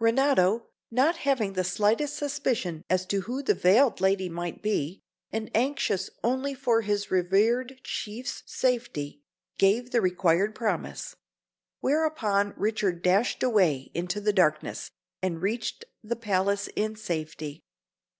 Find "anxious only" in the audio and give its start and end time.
5.54-6.54